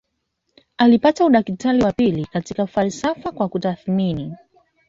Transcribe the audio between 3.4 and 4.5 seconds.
kutathmini